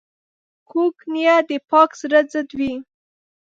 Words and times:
کوږ 0.69 0.95
نیت 1.13 1.43
د 1.49 1.51
پاک 1.69 1.89
زړه 2.01 2.21
ضد 2.31 2.49
وي 2.59 2.73